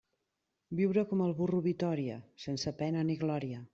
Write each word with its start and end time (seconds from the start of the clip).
Viure 0.79 1.03
com 1.11 1.21
el 1.25 1.35
burro 1.41 1.59
Vitòria, 1.67 2.17
sense 2.47 2.75
pena 2.81 3.05
ni 3.11 3.19
glòria. 3.27 3.63